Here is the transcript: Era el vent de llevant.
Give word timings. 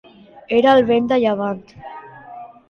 Era 0.59 0.71
el 0.77 0.81
vent 0.87 1.11
de 1.11 1.19
llevant. 1.25 1.61